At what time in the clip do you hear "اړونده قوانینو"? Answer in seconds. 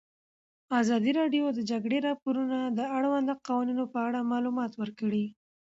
2.97-3.83